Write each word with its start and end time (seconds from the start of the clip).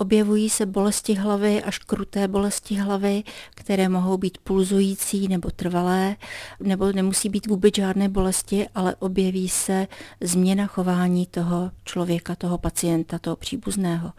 Objevují 0.00 0.50
se 0.50 0.66
bolesti 0.66 1.14
hlavy 1.14 1.62
až 1.62 1.78
kruté 1.78 2.28
bolesti 2.28 2.74
hlavy, 2.74 3.22
které 3.54 3.88
mohou 3.88 4.16
být 4.16 4.38
pulzující 4.38 5.28
nebo 5.28 5.50
trvalé, 5.50 6.16
nebo 6.60 6.92
nemusí 6.92 7.28
být 7.28 7.46
vůbec 7.46 7.74
žádné 7.74 8.08
bolesti, 8.08 8.68
ale 8.74 8.96
objeví 8.96 9.48
se 9.48 9.88
změna 10.20 10.66
chování 10.66 11.26
toho 11.26 11.70
člověka, 11.84 12.34
toho 12.34 12.58
pacienta, 12.58 13.18
toho 13.18 13.36
příbuzného. 13.36 14.12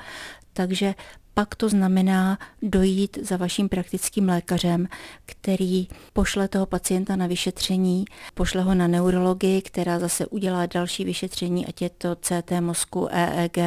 Takže 0.54 0.96
pak 1.38 1.56
to 1.56 1.70
znamená 1.70 2.38
dojít 2.62 3.18
za 3.22 3.38
vaším 3.38 3.70
praktickým 3.70 4.30
lékařem, 4.30 4.88
který 5.26 5.88
pošle 6.14 6.48
toho 6.48 6.66
pacienta 6.66 7.16
na 7.16 7.28
vyšetření, 7.28 8.06
pošle 8.34 8.62
ho 8.62 8.76
na 8.76 8.88
neurologii, 8.88 9.62
která 9.62 10.00
zase 10.00 10.26
udělá 10.26 10.66
další 10.66 11.06
vyšetření, 11.06 11.68
ať 11.68 11.82
je 11.82 11.90
to 11.90 12.16
CT 12.16 12.52
mozku, 12.60 13.08
EEG 13.12 13.58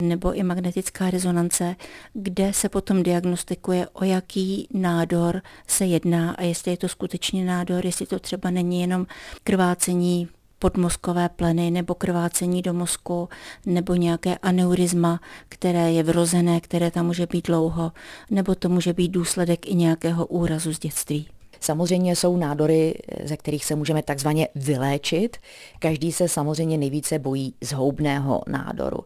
nebo 0.00 0.32
i 0.32 0.42
magnetická 0.42 1.10
rezonance, 1.10 1.76
kde 2.12 2.52
se 2.52 2.68
potom 2.68 3.02
diagnostikuje, 3.02 3.88
o 3.92 4.04
jaký 4.04 4.68
nádor 4.72 5.42
se 5.66 5.86
jedná 5.86 6.30
a 6.30 6.42
jestli 6.42 6.70
je 6.70 6.76
to 6.76 6.88
skutečně 6.88 7.44
nádor, 7.44 7.86
jestli 7.86 8.06
to 8.06 8.18
třeba 8.18 8.50
není 8.50 8.80
jenom 8.80 9.06
krvácení 9.44 10.28
podmozkové 10.60 11.28
pleny 11.28 11.70
nebo 11.70 11.94
krvácení 11.94 12.62
do 12.62 12.74
mozku 12.74 13.28
nebo 13.66 13.94
nějaké 13.94 14.38
aneurizma, 14.38 15.20
které 15.48 15.92
je 15.92 16.02
vrozené, 16.02 16.60
které 16.60 16.90
tam 16.90 17.06
může 17.06 17.26
být 17.26 17.46
dlouho, 17.46 17.92
nebo 18.30 18.54
to 18.54 18.68
může 18.68 18.92
být 18.92 19.08
důsledek 19.08 19.66
i 19.66 19.74
nějakého 19.74 20.26
úrazu 20.26 20.74
z 20.74 20.78
dětství. 20.78 21.28
Samozřejmě 21.60 22.16
jsou 22.16 22.36
nádory, 22.36 22.94
ze 23.24 23.36
kterých 23.36 23.64
se 23.64 23.74
můžeme 23.74 24.02
takzvaně 24.02 24.48
vyléčit. 24.54 25.36
Každý 25.78 26.12
se 26.12 26.28
samozřejmě 26.28 26.78
nejvíce 26.78 27.18
bojí 27.18 27.54
zhoubného 27.60 28.42
nádoru. 28.46 28.98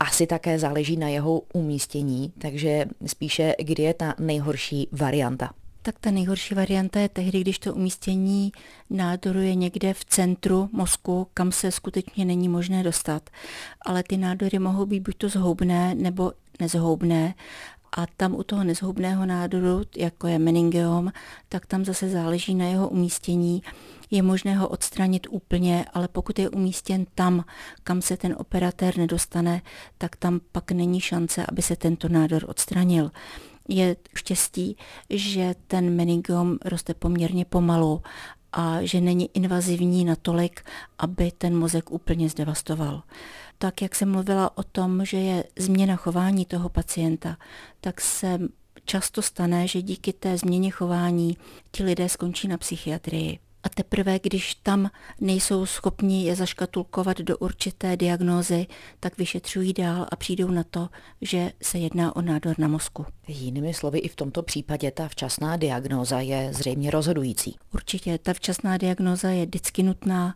Asi 0.00 0.26
také 0.26 0.58
záleží 0.58 0.96
na 0.96 1.08
jeho 1.08 1.42
umístění, 1.54 2.32
takže 2.38 2.86
spíše 3.06 3.54
kdy 3.58 3.82
je 3.82 3.94
ta 3.94 4.14
nejhorší 4.18 4.88
varianta. 4.92 5.50
Tak 5.82 5.94
ta 6.00 6.10
nejhorší 6.10 6.54
varianta 6.54 7.00
je 7.00 7.08
tehdy, 7.08 7.40
když 7.40 7.58
to 7.58 7.74
umístění 7.74 8.52
nádoru 8.90 9.40
je 9.40 9.54
někde 9.54 9.94
v 9.94 10.04
centru 10.04 10.68
mozku, 10.72 11.26
kam 11.34 11.52
se 11.52 11.70
skutečně 11.70 12.24
není 12.24 12.48
možné 12.48 12.82
dostat. 12.82 13.30
Ale 13.82 14.02
ty 14.02 14.16
nádory 14.16 14.58
mohou 14.58 14.86
být 14.86 15.00
buď 15.00 15.16
to 15.16 15.28
zhoubné 15.28 15.94
nebo 15.94 16.32
nezhoubné 16.60 17.34
a 17.92 18.06
tam 18.16 18.34
u 18.34 18.42
toho 18.42 18.64
nezhoubného 18.64 19.26
nádoru, 19.26 19.82
jako 19.96 20.26
je 20.26 20.38
meningeom, 20.38 21.12
tak 21.48 21.66
tam 21.66 21.84
zase 21.84 22.08
záleží 22.08 22.54
na 22.54 22.64
jeho 22.64 22.88
umístění. 22.88 23.62
Je 24.10 24.22
možné 24.22 24.56
ho 24.56 24.68
odstranit 24.68 25.26
úplně, 25.30 25.84
ale 25.94 26.08
pokud 26.08 26.38
je 26.38 26.50
umístěn 26.50 27.06
tam, 27.14 27.44
kam 27.84 28.02
se 28.02 28.16
ten 28.16 28.34
operatér 28.38 28.98
nedostane, 28.98 29.62
tak 29.98 30.16
tam 30.16 30.40
pak 30.52 30.72
není 30.72 31.00
šance, 31.00 31.46
aby 31.48 31.62
se 31.62 31.76
tento 31.76 32.08
nádor 32.08 32.44
odstranil 32.48 33.10
je 33.68 33.96
štěstí, 34.14 34.76
že 35.10 35.54
ten 35.66 35.96
meningiom 35.96 36.58
roste 36.64 36.94
poměrně 36.94 37.44
pomalu 37.44 38.02
a 38.52 38.78
že 38.82 39.00
není 39.00 39.30
invazivní 39.34 40.04
natolik, 40.04 40.60
aby 40.98 41.32
ten 41.38 41.58
mozek 41.58 41.90
úplně 41.90 42.28
zdevastoval. 42.28 43.02
Tak, 43.58 43.82
jak 43.82 43.94
jsem 43.94 44.12
mluvila 44.12 44.58
o 44.58 44.62
tom, 44.62 45.04
že 45.04 45.16
je 45.16 45.44
změna 45.58 45.96
chování 45.96 46.44
toho 46.44 46.68
pacienta, 46.68 47.36
tak 47.80 48.00
se 48.00 48.38
často 48.84 49.22
stane, 49.22 49.68
že 49.68 49.82
díky 49.82 50.12
té 50.12 50.38
změně 50.38 50.70
chování 50.70 51.36
ti 51.70 51.82
lidé 51.84 52.08
skončí 52.08 52.48
na 52.48 52.58
psychiatrii. 52.58 53.38
A 53.68 53.70
teprve, 53.74 54.18
když 54.22 54.54
tam 54.54 54.90
nejsou 55.20 55.66
schopni 55.66 56.24
je 56.24 56.36
zaškatulkovat 56.36 57.18
do 57.18 57.38
určité 57.38 57.96
diagnózy, 57.96 58.66
tak 59.00 59.18
vyšetřují 59.18 59.72
dál 59.72 60.06
a 60.10 60.16
přijdou 60.16 60.50
na 60.50 60.64
to, 60.64 60.88
že 61.20 61.52
se 61.62 61.78
jedná 61.78 62.16
o 62.16 62.22
nádor 62.22 62.58
na 62.58 62.68
mozku. 62.68 63.06
Jinými 63.26 63.74
slovy, 63.74 63.98
i 63.98 64.08
v 64.08 64.16
tomto 64.16 64.42
případě 64.42 64.90
ta 64.90 65.08
včasná 65.08 65.56
diagnóza 65.56 66.20
je 66.20 66.50
zřejmě 66.52 66.90
rozhodující. 66.90 67.56
Určitě, 67.74 68.18
ta 68.18 68.34
včasná 68.34 68.76
diagnóza 68.76 69.30
je 69.30 69.46
vždycky 69.46 69.82
nutná 69.82 70.34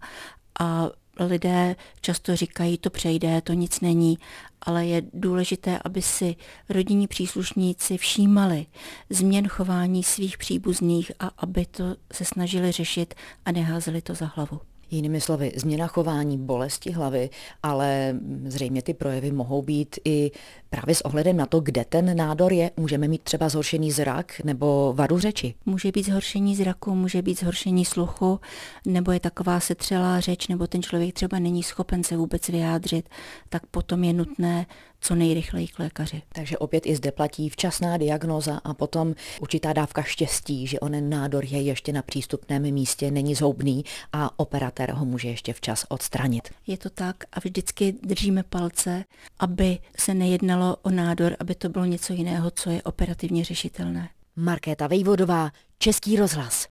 a 0.61 0.91
lidé 1.21 1.77
často 2.01 2.37
říkají, 2.37 2.79
to 2.79 2.91
přejde, 2.91 3.41
to 3.41 3.53
nic 3.53 3.81
není, 3.81 4.19
ale 4.63 4.87
je 4.87 5.03
důležité, 5.13 5.79
aby 5.85 6.03
si 6.03 6.37
rodinní 6.69 7.07
příslušníci 7.07 7.99
všímali 7.99 8.67
změn 9.11 9.49
chování 9.49 10.03
svých 10.03 10.39
příbuzných 10.39 11.13
a 11.21 11.31
aby 11.39 11.67
to 11.67 11.85
se 12.13 12.25
snažili 12.25 12.73
řešit 12.73 13.15
a 13.45 13.53
neházeli 13.53 14.03
to 14.03 14.15
za 14.15 14.27
hlavu. 14.27 14.61
Jinými 14.91 15.21
slovy, 15.21 15.53
změna 15.57 15.87
chování, 15.87 16.39
bolesti 16.39 16.91
hlavy, 16.91 17.31
ale 17.63 18.17
zřejmě 18.47 18.83
ty 18.83 18.95
projevy 18.95 19.33
mohou 19.33 19.63
být 19.63 19.99
i 20.05 20.31
právě 20.73 20.95
s 20.95 21.01
ohledem 21.01 21.37
na 21.37 21.47
to, 21.47 21.61
kde 21.61 21.85
ten 21.85 22.17
nádor 22.17 22.53
je. 22.53 22.71
Můžeme 22.77 23.09
mít 23.09 23.23
třeba 23.23 23.49
zhoršený 23.49 23.93
zrak 23.93 24.41
nebo 24.45 24.93
vadu 24.97 25.19
řeči. 25.19 25.55
Může 25.67 25.93
být 25.93 26.07
zhoršení 26.07 26.57
zraku, 26.57 26.95
může 26.95 27.23
být 27.23 27.41
zhoršení 27.41 27.85
sluchu, 27.85 28.41
nebo 28.87 29.13
je 29.13 29.21
taková 29.21 29.61
setřelá 29.61 30.21
řeč, 30.21 30.49
nebo 30.49 30.67
ten 30.67 30.83
člověk 30.83 31.15
třeba 31.15 31.39
není 31.39 31.63
schopen 31.63 32.05
se 32.05 32.17
vůbec 32.17 32.49
vyjádřit, 32.49 33.09
tak 33.49 33.67
potom 33.67 34.05
je 34.05 34.13
nutné 34.13 34.67
co 35.03 35.15
nejrychleji 35.15 35.69
k 35.69 35.79
lékaři. 35.79 36.23
Takže 36.33 36.59
opět 36.59 36.87
i 36.87 36.97
zde 36.97 37.13
platí 37.13 37.49
včasná 37.49 37.97
diagnoza 37.97 38.61
a 38.65 38.75
potom 38.75 39.15
určitá 39.41 39.73
dávka 39.73 40.03
štěstí, 40.03 40.67
že 40.67 40.81
onen 40.81 41.11
nádor 41.11 41.45
je 41.45 41.63
ještě 41.63 41.93
na 41.93 42.03
přístupném 42.03 42.63
místě, 42.63 43.11
není 43.11 43.35
zhoubný 43.35 43.85
a 44.13 44.39
operatér 44.39 44.93
ho 44.93 45.05
může 45.05 45.29
ještě 45.29 45.53
včas 45.53 45.87
odstranit. 45.89 46.49
Je 46.67 46.79
to 46.79 46.91
tak 46.91 47.17
a 47.33 47.41
vždycky 47.41 47.95
držíme 48.03 48.43
palce, 48.43 49.05
aby 49.39 49.79
se 49.99 50.15
nejednalo 50.15 50.62
o 50.83 50.91
nádor, 50.91 51.37
aby 51.39 51.55
to 51.55 51.69
bylo 51.69 51.85
něco 51.85 52.13
jiného, 52.13 52.51
co 52.51 52.71
je 52.71 52.83
operativně 52.83 53.45
řešitelné. 53.45 54.09
Markéta 54.37 54.87
Vejvodová, 54.87 55.51
Český 55.79 56.17
rozhlas. 56.17 56.69